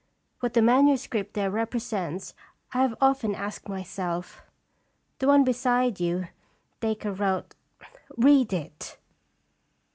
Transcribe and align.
What 0.39 0.55
the 0.55 0.63
manuscript 0.63 1.35
there 1.35 1.51
represents 1.51 2.33
I 2.73 2.81
have 2.81 2.95
often 2.99 3.35
asked 3.35 3.69
myself. 3.69 4.41
The 5.19 5.27
one 5.27 5.43
beside 5.43 5.99
you, 5.99 6.27
Dacre 6.79 7.11
wrote. 7.13 7.53
Read 8.17 8.51
it." 8.51 8.97